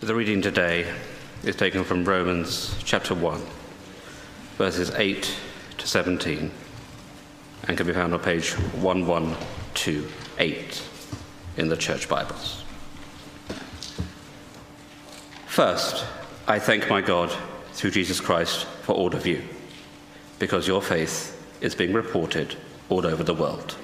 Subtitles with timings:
[0.00, 0.90] The reading today
[1.44, 3.42] is taken from Romans chapter 1,
[4.56, 5.36] verses 8
[5.76, 6.50] to 17,
[7.68, 10.82] and can be found on page 1128
[11.58, 12.64] in the Church Bibles.
[15.46, 16.06] First,
[16.48, 17.30] I thank my God
[17.74, 19.42] through Jesus Christ for all of you,
[20.38, 22.56] because your faith is being reported
[22.88, 23.76] all over the world.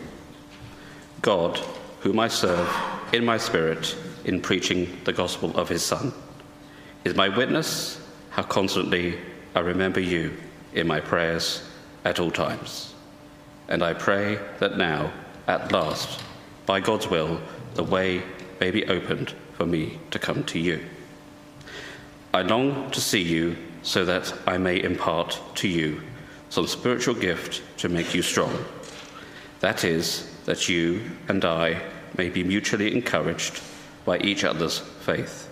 [1.21, 1.59] God,
[2.01, 2.75] whom I serve
[3.13, 3.95] in my spirit
[4.27, 6.13] in preaching the gospel of his Son,
[7.05, 9.17] is my witness how constantly
[9.55, 10.37] I remember you
[10.75, 11.63] in my prayers
[12.05, 12.93] at all times.
[13.69, 15.13] And I pray that now,
[15.47, 16.21] at last,
[16.67, 17.41] by God's will,
[17.75, 18.23] the way
[18.61, 20.85] may be opened for me to come to you.
[22.35, 26.03] I long to see you so that I may impart to you
[26.51, 28.53] some spiritual gift to make you strong.
[29.61, 31.81] That is, that you and I
[32.19, 33.63] may be mutually encouraged
[34.07, 35.51] by each other's faith.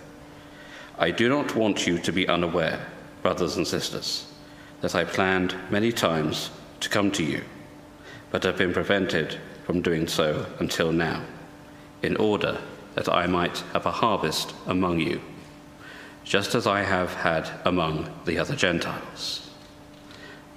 [0.97, 2.79] I do not want you to be unaware,
[3.21, 4.25] brothers and sisters,
[4.81, 6.49] that I planned many times
[6.79, 7.43] to come to you,
[8.31, 11.21] but have been prevented from doing so until now,
[12.01, 12.57] in order
[12.95, 15.21] that I might have a harvest among you,
[16.23, 19.49] just as I have had among the other Gentiles.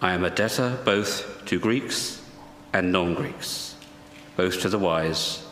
[0.01, 2.23] I am a debtor both to Greeks
[2.73, 3.75] and non Greeks,
[4.37, 5.45] both to the wise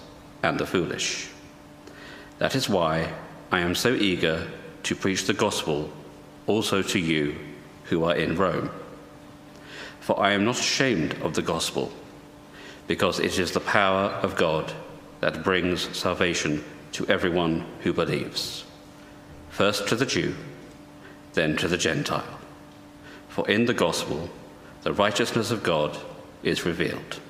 [0.45, 1.28] and the foolish.
[2.39, 3.12] That is why
[3.51, 4.48] I am so eager
[4.83, 5.91] to preach the gospel
[6.47, 7.37] also to you
[7.84, 8.70] who are in Rome.
[10.01, 11.93] For I am not ashamed of the gospel,
[12.87, 14.73] because it is the power of God
[15.20, 16.62] that brings salvation
[16.93, 18.65] to everyone who believes.
[19.50, 20.34] First to the Jew,
[21.34, 22.39] then to the Gentile.
[23.28, 24.31] For in the gospel,
[24.83, 25.97] the righteousness of God
[26.43, 27.21] is revealed,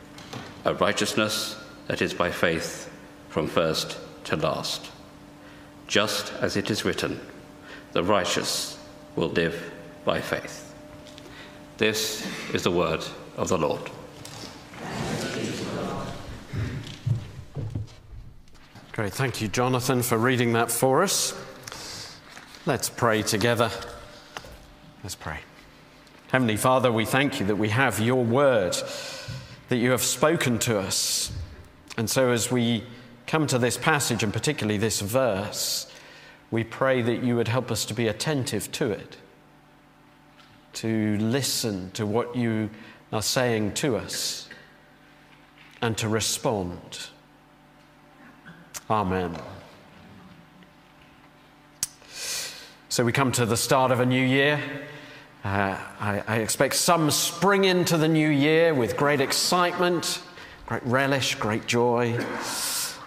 [0.64, 2.90] a righteousness that is by faith
[3.28, 4.90] from first to last.
[5.86, 7.20] Just as it is written,
[7.92, 8.78] the righteous
[9.14, 9.72] will live
[10.04, 10.74] by faith.
[11.78, 13.04] This is the word
[13.36, 13.90] of the Lord.
[18.92, 19.12] Great.
[19.12, 21.38] Thank you, Jonathan, for reading that for us.
[22.64, 23.70] Let's pray together.
[25.02, 25.40] Let's pray.
[26.32, 28.74] Heavenly Father, we thank you that we have your word,
[29.68, 31.30] that you have spoken to us.
[31.98, 32.84] And so, as we
[33.26, 35.90] come to this passage, and particularly this verse,
[36.50, 39.16] we pray that you would help us to be attentive to it,
[40.74, 42.70] to listen to what you
[43.12, 44.48] are saying to us,
[45.82, 47.08] and to respond.
[48.88, 49.36] Amen.
[52.88, 54.60] So we come to the start of a new year.
[55.44, 60.20] Uh, I, I, expect some spring into the new year with great excitement,
[60.66, 62.18] great relish, great joy.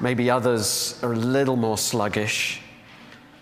[0.02, 2.62] Maybe others are a little more sluggish,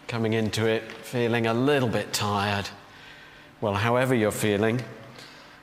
[0.08, 2.68] coming into it feeling a little bit tired.
[3.62, 4.82] Well, however you're feeling,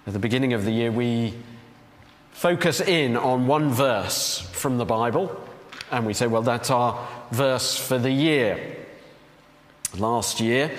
[0.07, 1.35] at the beginning of the year, we
[2.33, 5.41] focus in on one verse from the Bible
[5.91, 8.77] and we say, well, that's our verse for the year.
[9.99, 10.71] Last year,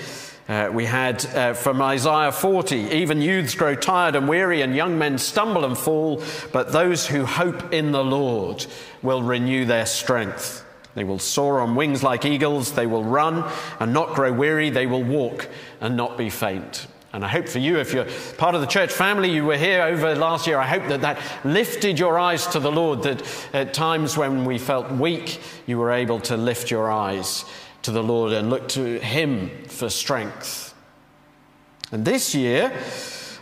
[0.47, 4.97] uh, we had uh, from Isaiah 40 even youths grow tired and weary, and young
[4.97, 8.65] men stumble and fall, but those who hope in the Lord
[9.01, 10.63] will renew their strength.
[10.93, 13.43] They will soar on wings like eagles, they will run
[13.79, 15.47] and not grow weary, they will walk
[15.81, 16.87] and not be faint.
[17.11, 18.07] And I hope for you, if you're
[18.37, 21.17] part of the church family, you were here over last year, I hope that that
[21.45, 23.23] lifted your eyes to the Lord, that
[23.53, 27.45] at times when we felt weak, you were able to lift your eyes
[27.85, 30.73] to the Lord and look to Him for strength.
[31.91, 32.73] And this year,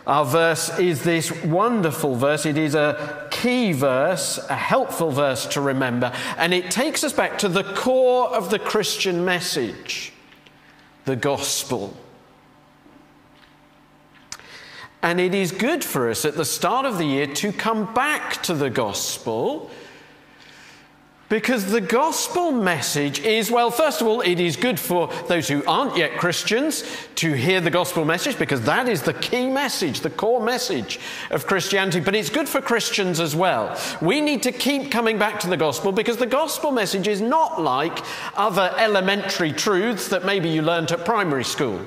[0.06, 2.44] our verse is this wonderful verse.
[2.44, 7.38] It is a key verse, a helpful verse to remember, and it takes us back
[7.38, 10.12] to the core of the Christian message
[11.06, 11.94] the gospel.
[15.02, 18.42] And it is good for us at the start of the year to come back
[18.44, 19.70] to the gospel
[21.34, 25.64] because the gospel message is, well, first of all, it is good for those who
[25.66, 26.84] aren't yet Christians
[27.16, 31.00] to hear the gospel message because that is the key message, the core message
[31.32, 31.98] of Christianity.
[31.98, 33.76] But it's good for Christians as well.
[34.00, 37.60] We need to keep coming back to the gospel because the gospel message is not
[37.60, 37.98] like
[38.36, 41.84] other elementary truths that maybe you learnt at primary school.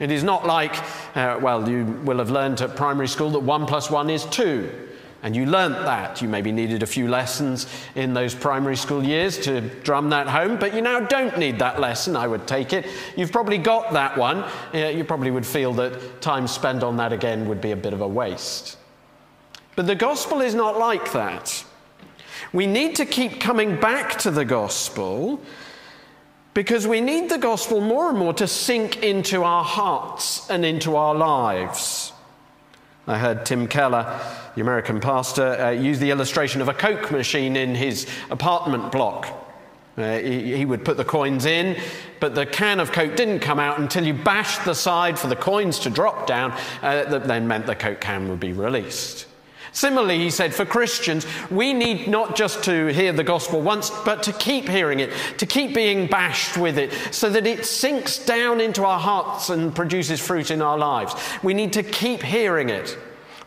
[0.00, 0.76] It is not like,
[1.16, 4.70] uh, well, you will have learnt at primary school that one plus one is two.
[5.24, 6.20] And you learnt that.
[6.20, 10.58] You maybe needed a few lessons in those primary school years to drum that home,
[10.58, 12.86] but you now don't need that lesson, I would take it.
[13.16, 14.44] You've probably got that one.
[14.74, 18.00] You probably would feel that time spent on that again would be a bit of
[18.00, 18.78] a waste.
[19.76, 21.64] But the gospel is not like that.
[22.52, 25.40] We need to keep coming back to the gospel
[26.52, 30.96] because we need the gospel more and more to sink into our hearts and into
[30.96, 32.12] our lives.
[33.06, 34.20] I heard Tim Keller,
[34.54, 39.26] the American pastor, uh, use the illustration of a Coke machine in his apartment block.
[39.98, 41.76] Uh, he, he, would put the coins in,
[42.18, 45.36] but the can of Coke didn't come out until you bashed the side for the
[45.36, 46.52] coins to drop down.
[46.80, 49.26] Uh, that then meant the Coke can would be released.
[49.72, 54.22] Similarly, he said, for Christians, we need not just to hear the gospel once, but
[54.24, 58.60] to keep hearing it, to keep being bashed with it, so that it sinks down
[58.60, 61.14] into our hearts and produces fruit in our lives.
[61.42, 62.98] We need to keep hearing it.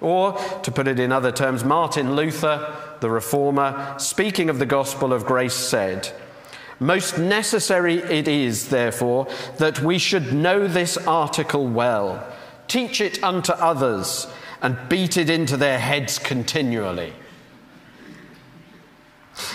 [0.02, 5.14] Or, to put it in other terms, Martin Luther, the reformer, speaking of the gospel
[5.14, 6.12] of grace, said,
[6.80, 12.28] most necessary it is, therefore, that we should know this article well,
[12.68, 14.28] teach it unto others,
[14.66, 17.14] and beat it into their heads continually.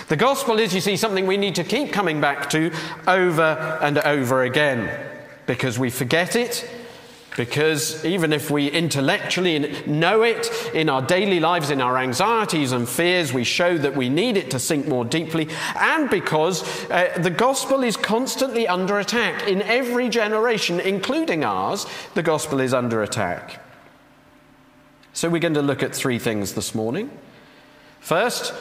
[0.07, 2.73] The gospel is, you see, something we need to keep coming back to
[3.09, 4.89] over and over again
[5.47, 6.71] because we forget it
[7.37, 12.89] because even if we intellectually know it in our daily lives, in our anxieties and
[12.89, 15.49] fears, we show that we need it to sink more deeply.
[15.75, 19.49] And because uh, the gospel is constantly under attack.
[19.49, 23.61] In every generation, including ours, the gospel is under attack.
[25.13, 27.11] So we're going to look at three things this morning.
[28.01, 28.55] First,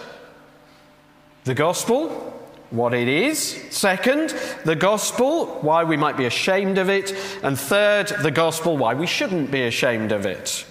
[1.44, 2.36] the gospel
[2.72, 3.40] what it is.
[3.72, 4.30] Second,
[4.63, 7.13] the gospel, why we might be ashamed of it.
[7.44, 10.66] And third, the gospel, why we shouldn't be ashamed of it.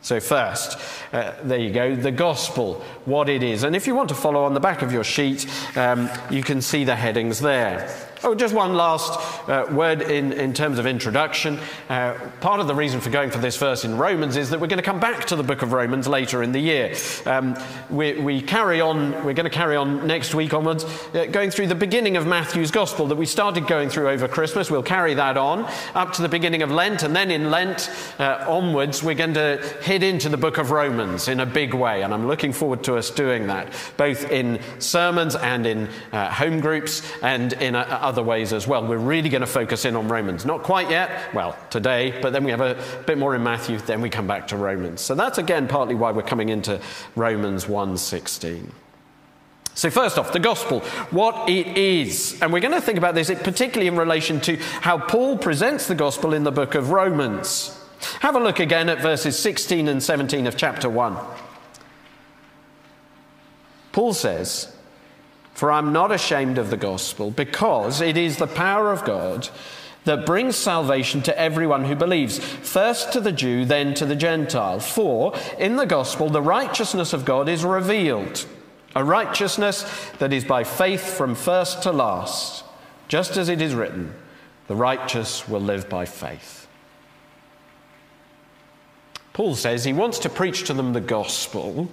[0.00, 0.78] So, first,
[1.12, 3.62] uh, there you go, the gospel, what it is.
[3.62, 5.46] And if you want to follow on the back of your sheet,
[5.76, 7.88] um, you can see the headings there.
[8.24, 11.58] Oh, just one last uh, word in, in terms of introduction.
[11.88, 14.68] Uh, part of the reason for going for this verse in Romans is that we're
[14.68, 16.94] going to come back to the book of Romans later in the year.
[17.26, 17.56] Um,
[17.90, 20.84] we, we, carry on, we're going to carry on next week onwards,
[21.14, 24.70] uh, going through the beginning of Matthew's gospel that we started going through over Christmas.
[24.70, 27.90] We'll carry that on up to the beginning of Lent, and then in Lent
[28.20, 32.02] uh, onwards, we're going to head into the book of Romans in a big way.
[32.02, 36.60] And I'm looking forward to us doing that, both in sermons and in uh, home
[36.60, 38.86] groups and in uh, other ways as well.
[38.86, 40.44] We're really going to focus in on Romans.
[40.44, 42.76] Not quite yet, well, today, but then we have a
[43.06, 45.00] bit more in Matthew, then we come back to Romans.
[45.00, 46.78] So that's again partly why we're coming into
[47.16, 48.70] Romans 1:16.
[49.74, 50.80] So, first off, the gospel,
[51.10, 52.38] what it is.
[52.42, 55.94] And we're going to think about this particularly in relation to how Paul presents the
[55.94, 57.78] gospel in the book of Romans.
[58.20, 61.16] Have a look again at verses 16 and 17 of chapter 1.
[63.92, 64.74] Paul says,
[65.54, 69.48] for I'm not ashamed of the gospel, because it is the power of God
[70.04, 74.80] that brings salvation to everyone who believes, first to the Jew, then to the Gentile.
[74.80, 78.44] For in the gospel, the righteousness of God is revealed,
[78.96, 79.84] a righteousness
[80.18, 82.64] that is by faith from first to last,
[83.06, 84.14] just as it is written,
[84.66, 86.66] the righteous will live by faith.
[89.32, 91.88] Paul says he wants to preach to them the gospel,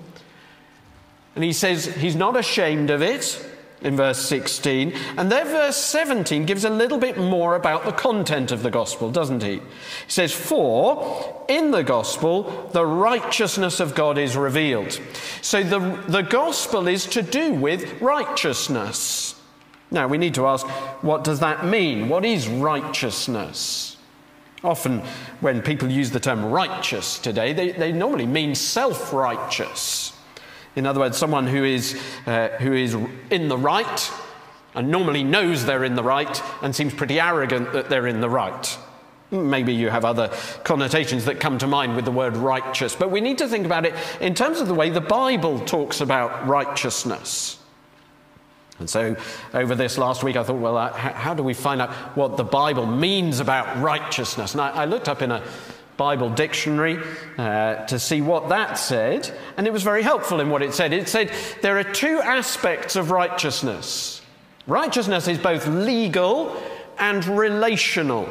[1.36, 3.46] and he says he's not ashamed of it
[3.82, 4.94] in verse 16.
[5.18, 9.10] And then verse 17 gives a little bit more about the content of the gospel,
[9.12, 9.56] doesn't he?
[9.56, 9.62] He
[10.08, 15.00] says, For in the gospel, the righteousness of God is revealed.
[15.42, 19.36] So the, the gospel is to do with righteousness.
[19.92, 20.68] Now we need to ask,
[21.02, 22.10] what does that mean?
[22.10, 23.98] What is righteousness?
[24.62, 25.00] Often,
[25.40, 30.12] when people use the term righteous today, they, they normally mean self righteous.
[30.76, 32.96] In other words, someone who is, uh, who is
[33.30, 34.12] in the right
[34.76, 38.30] and normally knows they're in the right and seems pretty arrogant that they're in the
[38.30, 38.78] right.
[39.32, 40.30] Maybe you have other
[40.64, 43.86] connotations that come to mind with the word righteous, but we need to think about
[43.86, 47.60] it in terms of the way the Bible talks about righteousness.
[48.80, 49.18] And so,
[49.54, 52.46] over this last week, I thought, well, uh, how do we find out what the
[52.46, 54.54] Bible means about righteousness?
[54.54, 55.44] And I, I looked up in a
[56.00, 56.98] Bible dictionary
[57.38, 60.94] uh, to see what that said, and it was very helpful in what it said.
[60.94, 64.20] It said there are two aspects of righteousness
[64.66, 66.56] righteousness is both legal
[66.98, 68.30] and relational.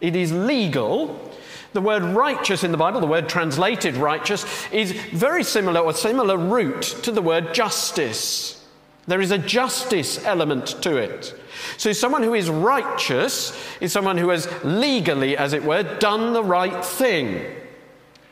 [0.00, 1.32] It is legal.
[1.72, 6.36] The word righteous in the Bible, the word translated righteous, is very similar or similar
[6.36, 8.63] root to the word justice.
[9.06, 11.34] There is a justice element to it.
[11.76, 16.42] So, someone who is righteous is someone who has legally, as it were, done the
[16.42, 17.44] right thing.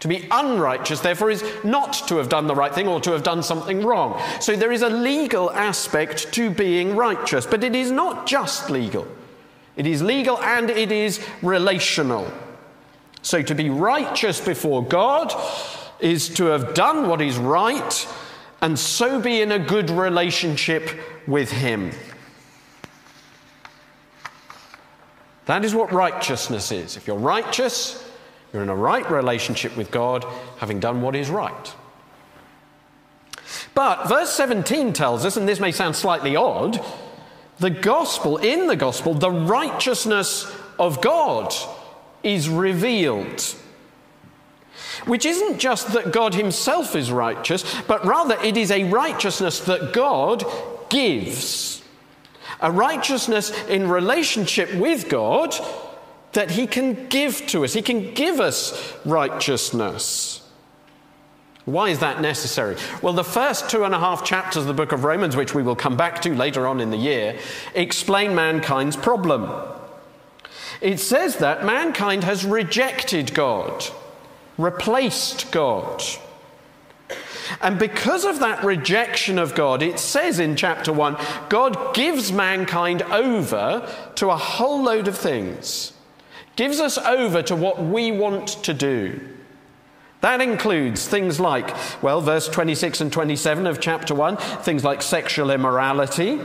[0.01, 3.23] To be unrighteous, therefore, is not to have done the right thing or to have
[3.23, 4.21] done something wrong.
[4.41, 9.07] So, there is a legal aspect to being righteous, but it is not just legal.
[9.77, 12.31] It is legal and it is relational.
[13.21, 15.35] So, to be righteous before God
[16.01, 18.07] is to have done what is right
[18.63, 20.89] and so be in a good relationship
[21.27, 21.91] with Him.
[25.47, 26.97] That is what righteousness is.
[26.97, 28.09] If you're righteous,
[28.53, 30.25] you're in a right relationship with God,
[30.59, 31.75] having done what is right.
[33.75, 36.81] But verse 17 tells us, and this may sound slightly odd,
[37.59, 41.53] the gospel, in the gospel, the righteousness of God
[42.23, 43.57] is revealed.
[45.07, 49.93] Which isn't just that God Himself is righteous, but rather it is a righteousness that
[49.93, 50.45] God
[50.89, 51.83] gives.
[52.61, 55.55] A righteousness in relationship with God
[56.33, 57.73] that He can give to us.
[57.73, 60.39] He can give us righteousness.
[61.65, 62.77] Why is that necessary?
[63.03, 65.63] Well, the first two and a half chapters of the book of Romans, which we
[65.63, 67.39] will come back to later on in the year,
[67.75, 69.49] explain mankind's problem.
[70.81, 73.85] It says that mankind has rejected God,
[74.59, 76.03] replaced God.
[77.61, 81.17] And because of that rejection of God, it says in chapter 1
[81.49, 85.93] God gives mankind over to a whole load of things,
[86.57, 89.21] gives us over to what we want to do.
[90.23, 95.51] That includes things like, well, verse 26 and 27 of chapter 1, things like sexual
[95.51, 96.41] immorality.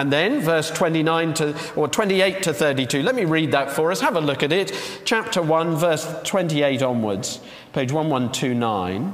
[0.00, 3.02] And then verse 29 to, or 28 to 32.
[3.02, 4.00] Let me read that for us.
[4.00, 4.72] Have a look at it.
[5.04, 7.36] Chapter 1, verse 28 onwards,
[7.74, 9.12] page 1129.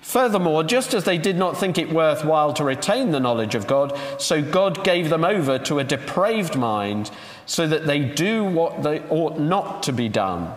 [0.00, 3.94] Furthermore, just as they did not think it worthwhile to retain the knowledge of God,
[4.16, 7.10] so God gave them over to a depraved mind,
[7.44, 10.50] so that they do what they ought not to be done.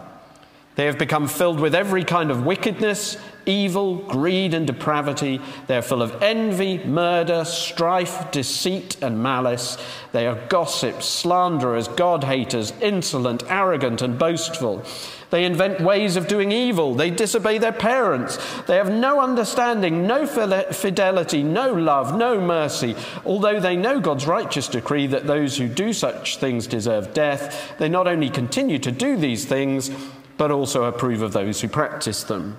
[0.75, 3.17] They have become filled with every kind of wickedness,
[3.49, 5.41] evil, greed, and depravity.
[5.67, 9.77] They are full of envy, murder, strife, deceit, and malice.
[10.11, 14.85] They are gossips, slanderers, God haters, insolent, arrogant, and boastful.
[15.31, 16.95] They invent ways of doing evil.
[16.95, 18.37] They disobey their parents.
[18.63, 22.95] They have no understanding, no fidelity, no love, no mercy.
[23.25, 27.89] Although they know God's righteous decree that those who do such things deserve death, they
[27.89, 29.91] not only continue to do these things,
[30.37, 32.57] but also approve of those who practice them.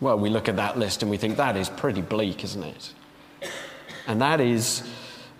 [0.00, 2.92] Well, we look at that list and we think that is pretty bleak, isn't it?
[4.06, 4.82] And that is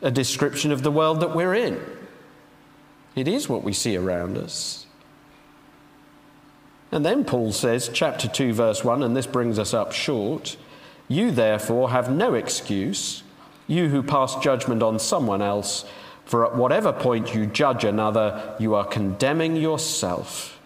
[0.03, 1.81] a description of the world that we're in.
[3.15, 4.87] It is what we see around us.
[6.91, 10.57] And then Paul says, chapter 2, verse 1, and this brings us up short
[11.09, 13.23] You therefore have no excuse,
[13.67, 15.85] you who pass judgment on someone else,
[16.25, 20.61] for at whatever point you judge another, you are condemning yourself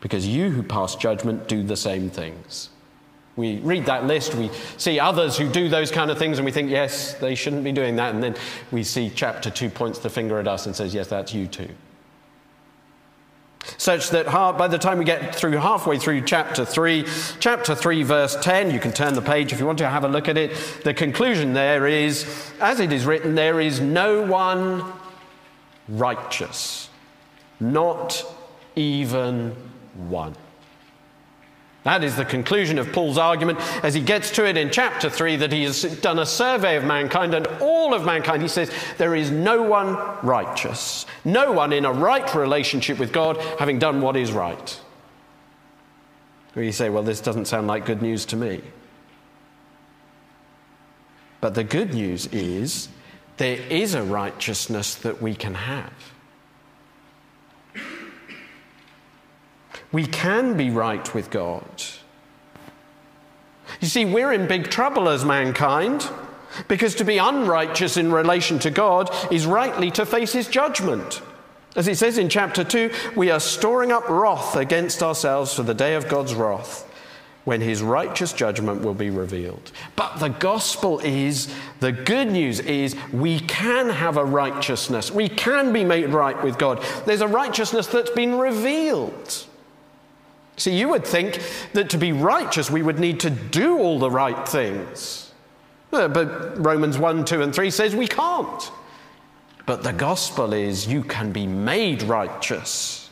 [0.00, 2.68] because you who pass judgment do the same things.
[3.36, 6.52] We read that list, we see others who do those kind of things, and we
[6.52, 8.14] think, yes, they shouldn't be doing that.
[8.14, 8.36] And then
[8.70, 11.70] we see chapter 2 points the finger at us and says, yes, that's you too.
[13.78, 17.06] Such that by the time we get through halfway through chapter 3,
[17.40, 20.08] chapter 3, verse 10, you can turn the page if you want to have a
[20.08, 20.52] look at it.
[20.84, 24.84] The conclusion there is, as it is written, there is no one
[25.88, 26.90] righteous,
[27.58, 28.22] not
[28.76, 29.56] even
[30.08, 30.36] one.
[31.84, 35.36] That is the conclusion of Paul's argument as he gets to it in chapter 3
[35.36, 38.40] that he has done a survey of mankind and all of mankind.
[38.40, 43.36] He says, There is no one righteous, no one in a right relationship with God
[43.58, 44.80] having done what is right.
[46.56, 48.62] you say, Well, this doesn't sound like good news to me.
[51.42, 52.88] But the good news is
[53.36, 55.92] there is a righteousness that we can have.
[59.94, 61.64] We can be right with God.
[63.80, 66.10] You see, we're in big trouble as mankind
[66.66, 71.22] because to be unrighteous in relation to God is rightly to face his judgment.
[71.76, 75.74] As it says in chapter 2, we are storing up wrath against ourselves for the
[75.74, 76.90] day of God's wrath
[77.44, 79.70] when his righteous judgment will be revealed.
[79.94, 85.12] But the gospel is, the good news is, we can have a righteousness.
[85.12, 86.82] We can be made right with God.
[87.06, 89.46] There's a righteousness that's been revealed.
[90.56, 91.40] See, you would think
[91.72, 95.32] that to be righteous, we would need to do all the right things.
[95.92, 98.70] Uh, but Romans 1, 2, and 3 says we can't.
[99.66, 103.10] But the gospel is you can be made righteous.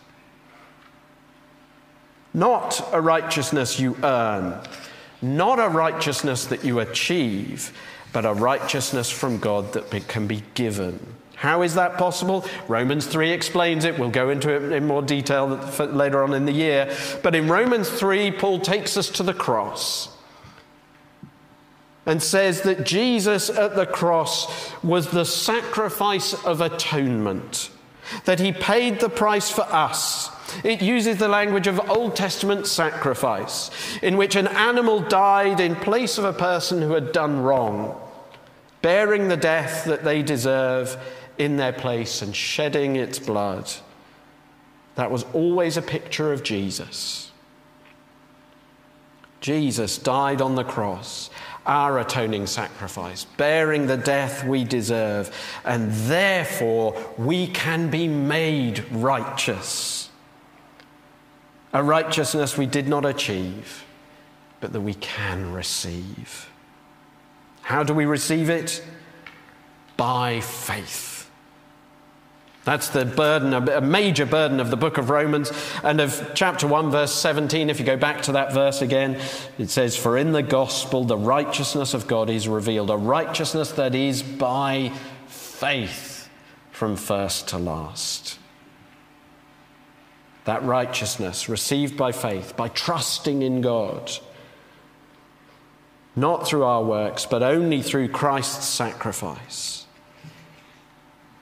[2.34, 4.58] Not a righteousness you earn,
[5.20, 7.76] not a righteousness that you achieve,
[8.12, 11.14] but a righteousness from God that can be given.
[11.42, 12.46] How is that possible?
[12.68, 13.98] Romans 3 explains it.
[13.98, 16.96] We'll go into it in more detail later on in the year.
[17.20, 20.16] But in Romans 3, Paul takes us to the cross
[22.06, 27.70] and says that Jesus at the cross was the sacrifice of atonement,
[28.24, 30.30] that he paid the price for us.
[30.62, 33.68] It uses the language of Old Testament sacrifice,
[34.00, 38.00] in which an animal died in place of a person who had done wrong,
[38.80, 40.96] bearing the death that they deserve
[41.42, 43.70] in their place and shedding its blood.
[44.94, 47.30] That was always a picture of Jesus.
[49.40, 51.28] Jesus died on the cross,
[51.66, 55.34] our atoning sacrifice, bearing the death we deserve,
[55.64, 60.10] and therefore we can be made righteous.
[61.72, 63.84] A righteousness we did not achieve,
[64.60, 66.48] but that we can receive.
[67.62, 68.84] How do we receive it?
[69.96, 71.11] By faith.
[72.64, 75.50] That's the burden, a major burden of the book of Romans
[75.82, 77.68] and of chapter 1, verse 17.
[77.68, 79.20] If you go back to that verse again,
[79.58, 83.96] it says, For in the gospel the righteousness of God is revealed, a righteousness that
[83.96, 84.92] is by
[85.26, 86.30] faith
[86.70, 88.38] from first to last.
[90.44, 94.12] That righteousness received by faith, by trusting in God,
[96.14, 99.81] not through our works, but only through Christ's sacrifice.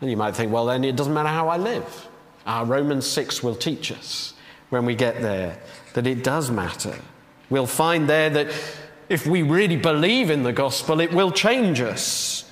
[0.01, 2.09] And you might think, well, then it doesn't matter how I live.
[2.47, 4.35] Our Romans 6 will teach us
[4.71, 5.59] when we get there
[5.95, 6.97] that it does matter.
[7.51, 8.49] We'll find there that
[9.09, 12.45] if we really believe in the gospel, it will change us.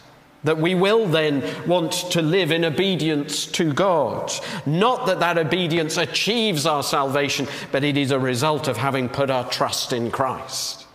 [0.45, 4.33] That we will then want to live in obedience to God.
[4.67, 9.31] Not that that obedience achieves our salvation, but it is a result of having put
[9.31, 10.88] our trust in Christ.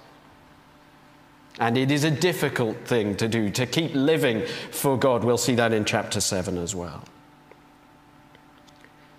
[1.60, 5.24] And it is a difficult thing to do, to keep living for God.
[5.24, 7.04] We'll see that in chapter 7 as well.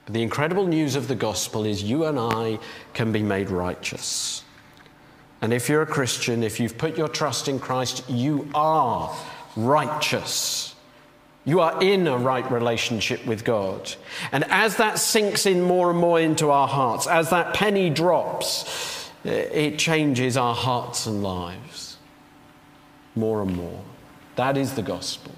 [0.06, 2.58] The incredible news of the gospel is you and I
[2.92, 4.42] can be made righteous.
[5.40, 9.16] And if you're a Christian, if you've put your trust in Christ, you are
[9.56, 10.74] righteous.
[11.44, 13.94] You are in a right relationship with God.
[14.32, 19.10] And as that sinks in more and more into our hearts, as that penny drops,
[19.24, 21.83] eh, it changes our hearts and lives
[23.14, 23.82] more and more.
[24.36, 25.32] That is the gospel.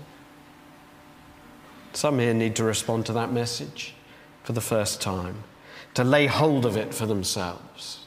[1.92, 3.95] Some here need to respond to that message
[4.45, 5.45] for the first time,
[5.95, 8.04] to lay hold of it for themselves.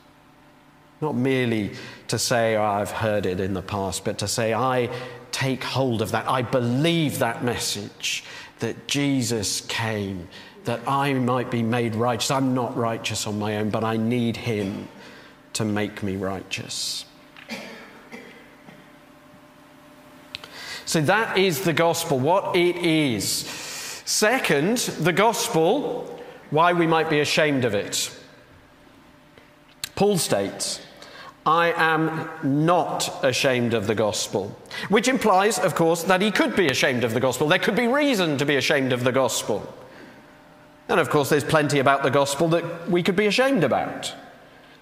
[1.01, 1.71] Not merely
[2.08, 4.89] to say, oh, I've heard it in the past, but to say, I
[5.32, 6.27] take hold of that.
[6.27, 8.23] I believe that message
[8.60, 10.27] that Jesus came
[10.65, 12.32] that I might be made righteous.
[12.32, 14.88] I'm not righteous on my own, but I need Him
[15.53, 17.05] to make me righteous.
[20.89, 23.23] So that is the gospel, what it is.
[24.06, 28.10] Second, the gospel, why we might be ashamed of it.
[29.93, 30.82] Paul states,
[31.45, 34.58] I am not ashamed of the gospel.
[34.88, 37.47] Which implies, of course, that he could be ashamed of the gospel.
[37.47, 39.71] There could be reason to be ashamed of the gospel.
[40.88, 44.15] And of course, there's plenty about the gospel that we could be ashamed about.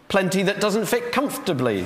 [0.07, 1.85] Plenty that doesn't fit comfortably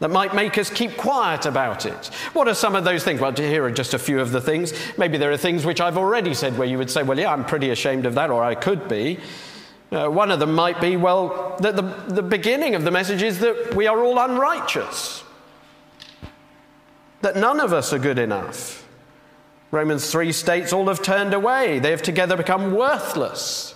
[0.00, 2.06] that might make us keep quiet about it.
[2.32, 3.20] What are some of those things?
[3.20, 4.72] Well, here are just a few of the things.
[4.98, 7.44] Maybe there are things which I've already said where you would say, well, yeah, I'm
[7.44, 9.20] pretty ashamed of that, or I could be.
[9.92, 13.40] Uh, one of them might be, well, that the, the beginning of the message is
[13.40, 15.22] that we are all unrighteous,
[17.20, 18.88] that none of us are good enough.
[19.70, 23.74] Romans 3 states all have turned away, they have together become worthless.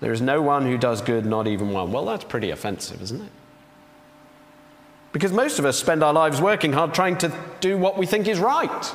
[0.00, 1.90] There is no one who does good, not even one.
[1.90, 3.30] Well, that's pretty offensive, isn't it?
[5.16, 8.28] Because most of us spend our lives working hard trying to do what we think
[8.28, 8.94] is right.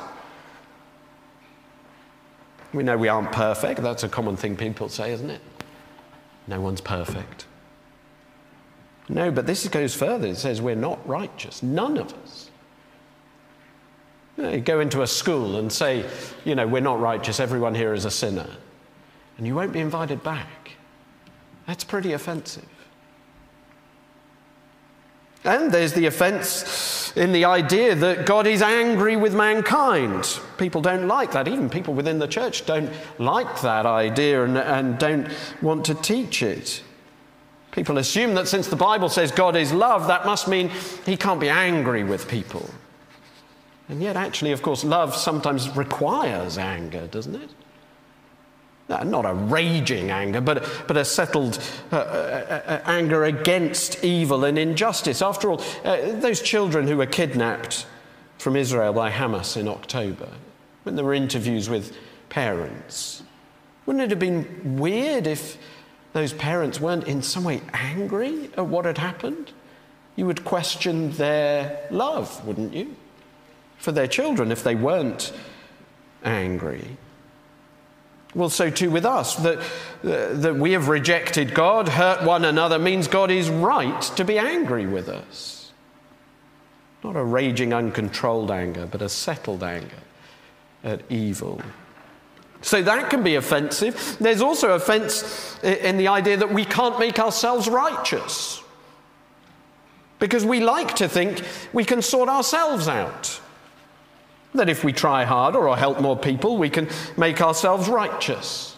[2.72, 3.82] We know we aren't perfect.
[3.82, 5.40] That's a common thing people say, isn't it?
[6.46, 7.46] No one's perfect.
[9.08, 10.28] No, but this goes further.
[10.28, 11.60] It says we're not righteous.
[11.60, 12.50] None of us.
[14.36, 16.08] You go into a school and say,
[16.44, 17.40] you know, we're not righteous.
[17.40, 18.46] Everyone here is a sinner.
[19.38, 20.76] And you won't be invited back.
[21.66, 22.68] That's pretty offensive.
[25.44, 30.38] And there's the offense in the idea that God is angry with mankind.
[30.56, 31.48] People don't like that.
[31.48, 35.28] Even people within the church don't like that idea and, and don't
[35.60, 36.82] want to teach it.
[37.72, 40.70] People assume that since the Bible says God is love, that must mean
[41.04, 42.68] he can't be angry with people.
[43.88, 47.50] And yet, actually, of course, love sometimes requires anger, doesn't it?
[48.92, 51.58] Uh, not a raging anger, but, but a settled
[51.90, 55.22] uh, uh, uh, anger against evil and injustice.
[55.22, 57.86] After all, uh, those children who were kidnapped
[58.36, 60.28] from Israel by Hamas in October,
[60.82, 61.96] when there were interviews with
[62.28, 63.22] parents,
[63.86, 65.56] wouldn't it have been weird if
[66.12, 69.52] those parents weren't in some way angry at what had happened?
[70.16, 72.94] You would question their love, wouldn't you?
[73.78, 75.32] For their children if they weren't
[76.24, 76.98] angry.
[78.34, 79.36] Well, so too with us.
[79.36, 79.60] That,
[80.02, 84.86] that we have rejected God, hurt one another, means God is right to be angry
[84.86, 85.70] with us.
[87.04, 90.02] Not a raging, uncontrolled anger, but a settled anger
[90.84, 91.60] at evil.
[92.62, 94.16] So that can be offensive.
[94.20, 98.62] There's also offense in the idea that we can't make ourselves righteous.
[100.20, 101.42] Because we like to think
[101.72, 103.40] we can sort ourselves out.
[104.54, 108.76] That if we try harder or help more people, we can make ourselves righteous.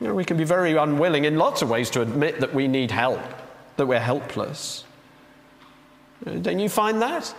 [0.00, 2.68] You know, we can be very unwilling in lots of ways to admit that we
[2.68, 3.20] need help,
[3.76, 4.84] that we're helpless.
[6.24, 7.34] Don't you find that?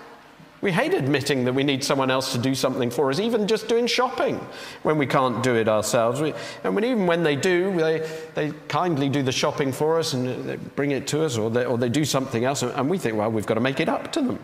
[0.62, 3.70] We hate admitting that we need someone else to do something for us, even just
[3.70, 4.36] doing shopping
[4.84, 6.20] when we can't do it ourselves.
[6.20, 6.34] We,
[6.66, 10.44] and when, even when they do, they, they kindly do the shopping for us and
[10.50, 13.16] they bring it to us, or they, or they do something else, and we think,
[13.16, 14.40] well, we've got to make it up to them.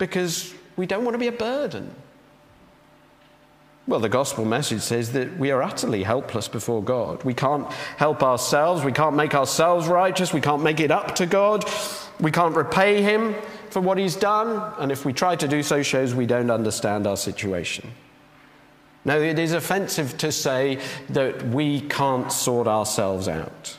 [0.00, 1.94] Because we don't want to be a burden.
[3.86, 7.22] Well, the gospel message says that we are utterly helpless before God.
[7.22, 8.82] We can't help ourselves.
[8.82, 10.32] We can't make ourselves righteous.
[10.32, 11.64] We can't make it up to God.
[12.18, 13.34] We can't repay Him
[13.68, 14.72] for what He's done.
[14.78, 17.90] And if we try to do so, shows we don't understand our situation.
[19.04, 20.78] No, it is offensive to say
[21.10, 23.76] that we can't sort ourselves out.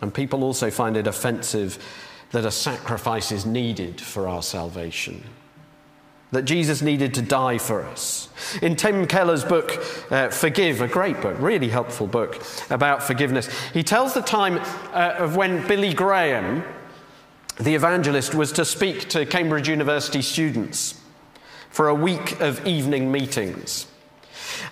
[0.00, 1.78] And people also find it offensive
[2.32, 5.22] that a sacrifice is needed for our salvation
[6.32, 8.28] that Jesus needed to die for us.
[8.60, 13.82] In Tim Keller's book, uh, Forgive, a great book, really helpful book about forgiveness, he
[13.82, 14.58] tells the time
[14.92, 16.64] uh, of when Billy Graham,
[17.60, 21.00] the evangelist, was to speak to Cambridge University students
[21.70, 23.86] for a week of evening meetings.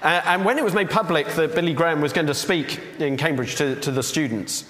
[0.03, 3.17] Uh, and when it was made public that Billy Graham was going to speak in
[3.17, 4.65] Cambridge to, to the students,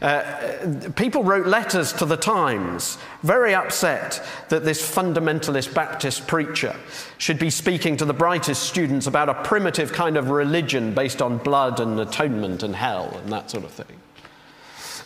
[0.00, 6.76] uh, people wrote letters to the Times, very upset that this fundamentalist Baptist preacher
[7.18, 11.38] should be speaking to the brightest students about a primitive kind of religion based on
[11.38, 13.98] blood and atonement and hell and that sort of thing.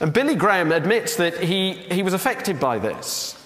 [0.00, 3.41] And Billy Graham admits that he, he was affected by this.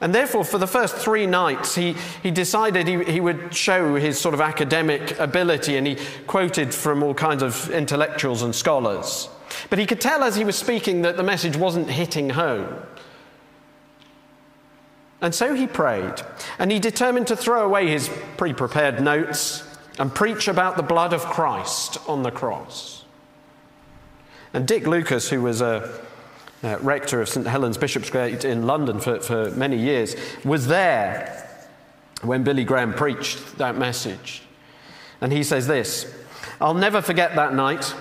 [0.00, 4.18] And therefore, for the first three nights, he, he decided he, he would show his
[4.18, 9.28] sort of academic ability, and he quoted from all kinds of intellectuals and scholars.
[9.70, 12.82] But he could tell as he was speaking that the message wasn't hitting home.
[15.22, 16.14] And so he prayed,
[16.58, 19.64] and he determined to throw away his pre prepared notes
[19.98, 23.04] and preach about the blood of Christ on the cross.
[24.52, 26.00] And Dick Lucas, who was a
[26.66, 27.46] uh, rector of St.
[27.46, 31.48] Helens Bishopsgate in London for, for many years, was there
[32.22, 34.42] when Billy Graham preached that message.
[35.20, 36.12] And he says this
[36.60, 37.94] I'll never forget that night.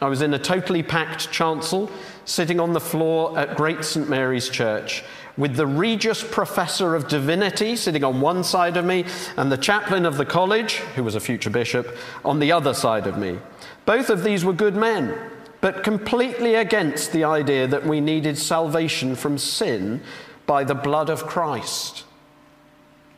[0.00, 1.90] I was in a totally packed chancel,
[2.24, 4.08] sitting on the floor at Great St.
[4.08, 5.02] Mary's Church,
[5.36, 9.04] with the Regius Professor of Divinity sitting on one side of me,
[9.36, 13.06] and the chaplain of the college, who was a future bishop, on the other side
[13.06, 13.38] of me.
[13.86, 15.18] Both of these were good men,
[15.60, 20.02] but completely against the idea that we needed salvation from sin
[20.46, 22.04] by the blood of Christ.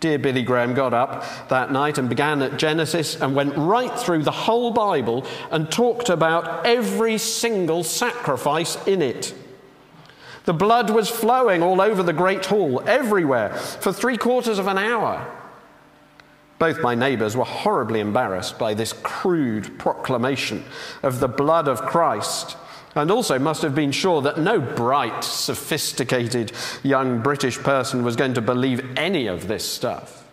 [0.01, 4.23] Dear Billy Graham got up that night and began at Genesis and went right through
[4.23, 9.35] the whole Bible and talked about every single sacrifice in it.
[10.45, 14.79] The blood was flowing all over the great hall, everywhere, for three quarters of an
[14.79, 15.38] hour.
[16.59, 20.65] Both my neighbors were horribly embarrassed by this crude proclamation
[21.03, 22.57] of the blood of Christ
[22.95, 28.35] and also must have been sure that no bright, sophisticated young British person was going
[28.35, 30.25] to believe any of this stuff.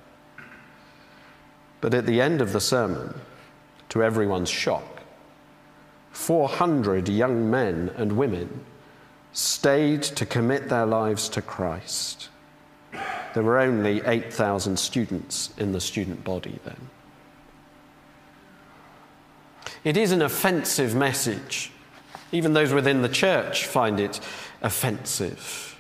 [1.82, 3.14] But at the end of the sermon,
[3.90, 5.02] to everyone's shock,
[6.12, 8.66] 400 young men and women
[9.34, 12.30] stayed to commit their lives to Christ.
[13.34, 16.90] There were only 8,000 students in the student body then.
[19.84, 21.72] It is an offensive message
[22.36, 24.20] even those within the church find it
[24.62, 25.72] offensive.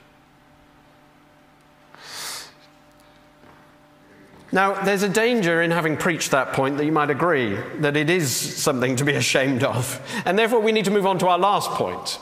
[4.51, 8.09] Now, there's a danger in having preached that point that you might agree that it
[8.09, 9.99] is something to be ashamed of.
[10.25, 12.19] And therefore, we need to move on to our last point,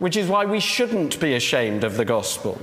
[0.00, 2.60] which is why we shouldn't be ashamed of the gospel.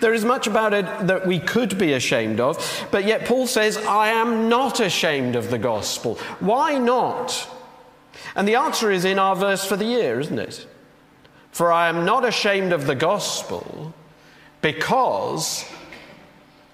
[0.00, 3.76] There is much about it that we could be ashamed of, but yet Paul says,
[3.76, 6.16] I am not ashamed of the gospel.
[6.40, 7.48] Why not?
[8.36, 10.66] And the answer is in our verse for the year, isn't it?
[11.50, 13.94] For I am not ashamed of the gospel
[14.60, 15.64] because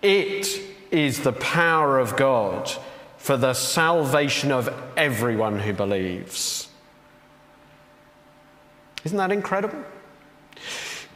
[0.00, 0.48] it
[0.90, 2.70] is the power of God
[3.18, 6.68] for the salvation of everyone who believes.
[9.04, 9.84] Isn't that incredible?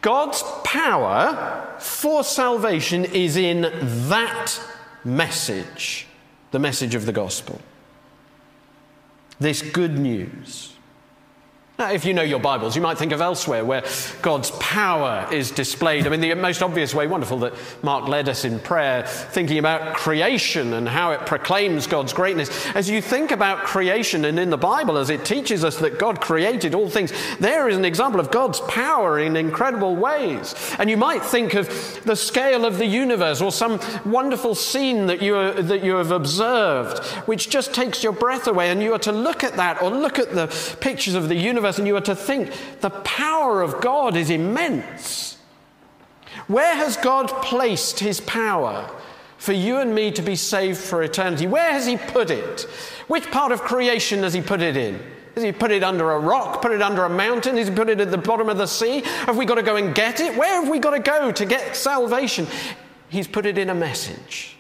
[0.05, 3.63] God's power for salvation is in
[4.09, 4.61] that
[5.03, 6.07] message,
[6.51, 7.59] the message of the gospel
[9.41, 10.74] this good news.
[11.77, 13.83] Now, if you know your Bibles, you might think of elsewhere where
[14.23, 16.07] God's power is displayed.
[16.07, 19.97] I mean, the most obvious way, wonderful that Mark led us in prayer, thinking about
[19.97, 22.49] creation and how it proclaims God's greatness.
[22.77, 26.21] As you think about creation and in the Bible, as it teaches us that God
[26.21, 30.55] created all things, there is an example of God's power in incredible ways.
[30.79, 31.67] And you might think of
[32.05, 36.13] the scale of the universe or some wonderful scene that you, are, that you have
[36.13, 38.71] observed, which just takes your breath away.
[38.71, 40.47] And you are to look at that or look at the
[40.81, 45.39] pictures of the universe and you are to think the power of God is immense.
[46.47, 48.91] Where has God placed his power
[49.39, 51.47] for you and me to be saved for eternity?
[51.47, 52.63] Where has he put it?
[53.09, 55.01] Which part of creation has he put it in?
[55.35, 57.57] Has he put it under a rock, put it under a mountain?
[57.57, 59.01] Has he put it at the bottom of the sea?
[59.27, 60.37] Have we got to go and get it?
[60.37, 62.47] Where have we got to go to get salvation?
[63.09, 64.57] He's put it in a message,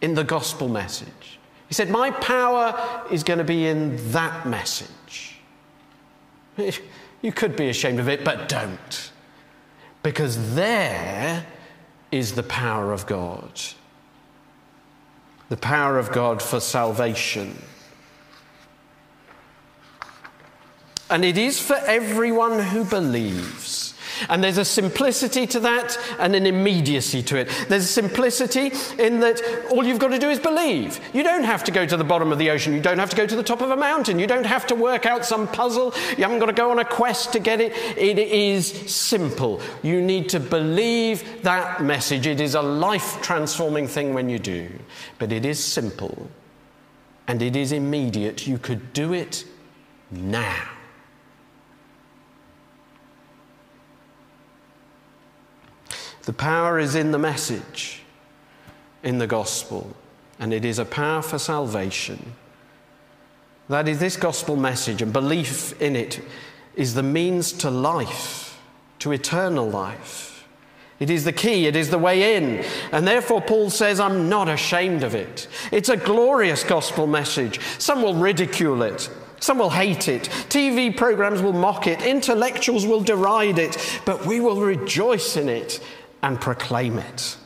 [0.00, 1.38] in the gospel message.
[1.68, 5.38] He said, My power is going to be in that message.
[7.22, 9.12] You could be ashamed of it, but don't.
[10.02, 11.46] Because there
[12.10, 13.60] is the power of God.
[15.48, 17.62] The power of God for salvation.
[21.08, 23.91] And it is for everyone who believes.
[24.28, 27.48] And there's a simplicity to that and an immediacy to it.
[27.68, 31.00] There's a simplicity in that all you've got to do is believe.
[31.12, 32.74] You don't have to go to the bottom of the ocean.
[32.74, 34.18] You don't have to go to the top of a mountain.
[34.18, 35.94] You don't have to work out some puzzle.
[36.16, 37.72] You haven't got to go on a quest to get it.
[37.96, 39.60] It is simple.
[39.82, 42.26] You need to believe that message.
[42.26, 44.70] It is a life transforming thing when you do.
[45.18, 46.30] But it is simple
[47.26, 48.46] and it is immediate.
[48.46, 49.44] You could do it
[50.10, 50.68] now.
[56.22, 58.02] The power is in the message,
[59.02, 59.94] in the gospel,
[60.38, 62.34] and it is a power for salvation.
[63.68, 66.20] That is, this gospel message and belief in it
[66.76, 68.60] is the means to life,
[69.00, 70.46] to eternal life.
[71.00, 72.64] It is the key, it is the way in.
[72.92, 75.48] And therefore, Paul says, I'm not ashamed of it.
[75.72, 77.60] It's a glorious gospel message.
[77.78, 80.28] Some will ridicule it, some will hate it.
[80.48, 82.00] TV programs will mock it.
[82.02, 84.00] Intellectuals will deride it.
[84.04, 85.80] But we will rejoice in it
[86.22, 87.36] and proclaim it.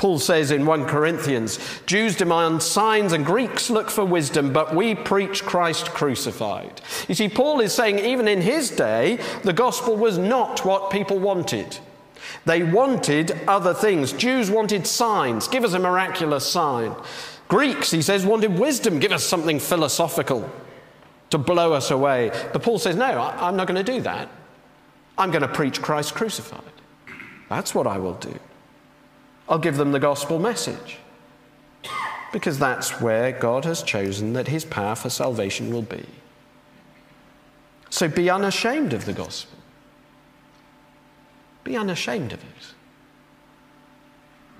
[0.00, 4.94] Paul says in 1 Corinthians Jews demand signs and Greeks look for wisdom, but we
[4.94, 6.80] preach Christ crucified.
[7.06, 11.18] You see, Paul is saying even in his day, the gospel was not what people
[11.18, 11.78] wanted.
[12.46, 14.14] They wanted other things.
[14.14, 15.48] Jews wanted signs.
[15.48, 16.94] Give us a miraculous sign.
[17.48, 19.00] Greeks, he says, wanted wisdom.
[19.00, 20.48] Give us something philosophical
[21.28, 22.30] to blow us away.
[22.54, 24.30] But Paul says, no, I'm not going to do that.
[25.18, 26.62] I'm going to preach Christ crucified.
[27.50, 28.38] That's what I will do.
[29.48, 30.98] I'll give them the gospel message.
[32.32, 36.06] Because that's where God has chosen that his power for salvation will be.
[37.90, 39.58] So be unashamed of the gospel.
[41.64, 42.74] Be unashamed of it.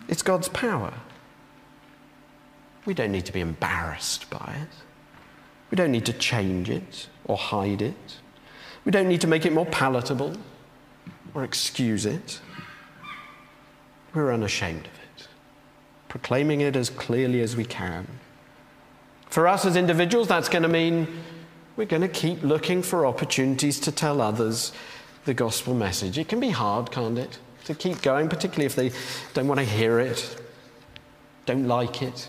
[0.08, 0.92] It's God's power.
[2.86, 4.74] We don't need to be embarrassed by it.
[5.70, 8.16] We don't need to change it or hide it.
[8.84, 10.34] We don't need to make it more palatable
[11.34, 12.40] or excuse it
[14.14, 15.28] we're unashamed of it,
[16.08, 18.06] proclaiming it as clearly as we can.
[19.28, 21.06] For us as individuals, that's going to mean
[21.76, 24.72] we're going to keep looking for opportunities to tell others
[25.24, 26.18] the gospel message.
[26.18, 27.38] It can be hard, can't it?
[27.66, 28.90] To keep going, particularly if they
[29.34, 30.42] don't want to hear it,
[31.46, 32.28] don't like it.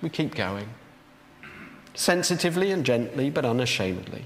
[0.00, 0.68] We keep going.
[1.94, 4.24] Sensitively and gently, but unashamedly.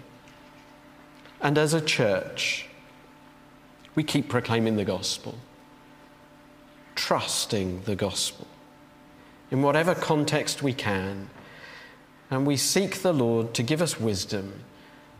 [1.41, 2.69] And as a church,
[3.95, 5.37] we keep proclaiming the gospel
[6.95, 8.47] trusting the gospel
[9.51, 11.31] in whatever context we can.
[12.31, 14.65] And we seek the Lord to give us wisdom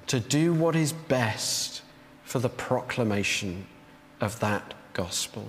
[0.07, 1.83] to do what is best
[2.25, 3.67] for the proclamation
[4.21, 5.47] of that gospel.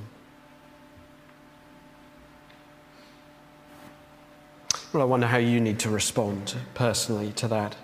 [4.94, 7.76] Well, I wonder how you need to respond personally to that.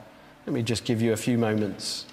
[0.45, 2.05] Let me just give you a few moments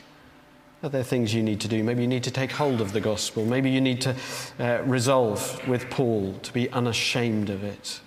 [0.82, 1.82] are there things you need to do?
[1.82, 3.44] Maybe you need to take hold of the gospel.
[3.44, 4.14] Maybe you need to
[4.60, 8.00] uh, resolve with Paul to be unashamed of it.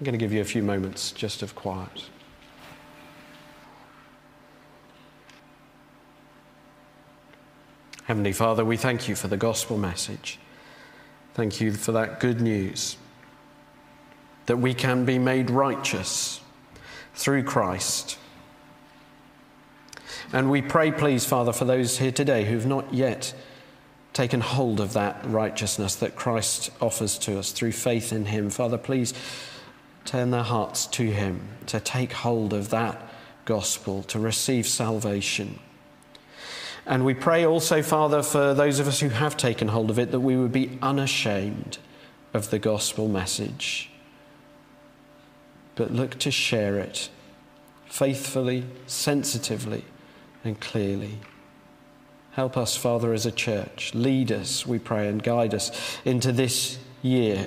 [0.00, 2.08] I'm going to give you a few moments just of quiet.
[8.04, 10.40] Heavenly Father, we thank you for the gospel message.
[11.34, 12.96] Thank you for that good news
[14.46, 16.40] that we can be made righteous
[17.14, 18.18] through Christ
[20.32, 23.34] and we pray, please, Father, for those here today who've not yet
[24.12, 28.50] taken hold of that righteousness that Christ offers to us through faith in Him.
[28.50, 29.14] Father, please
[30.04, 33.10] turn their hearts to Him to take hold of that
[33.44, 35.58] gospel, to receive salvation.
[36.86, 40.10] And we pray also, Father, for those of us who have taken hold of it,
[40.10, 41.78] that we would be unashamed
[42.34, 43.90] of the gospel message,
[45.74, 47.08] but look to share it
[47.86, 49.84] faithfully, sensitively,
[50.44, 51.18] and clearly.
[52.32, 53.94] Help us, Father, as a church.
[53.94, 57.46] Lead us, we pray, and guide us into this year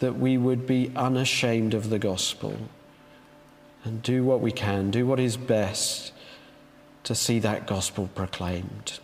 [0.00, 2.56] that we would be unashamed of the gospel
[3.84, 6.12] and do what we can, do what is best
[7.04, 8.98] to see that gospel proclaimed.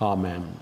[0.00, 0.58] Amen.